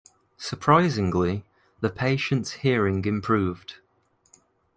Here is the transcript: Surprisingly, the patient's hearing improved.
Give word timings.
Surprisingly, 0.39 1.45
the 1.79 1.91
patient's 1.91 2.51
hearing 2.53 3.05
improved. 3.05 3.75